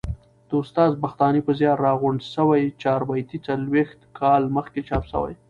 [0.49, 5.33] د استاد بختاني په زیار راغونډي سوې چاربیتې څلوبښت کال مخکي چاپ سوې.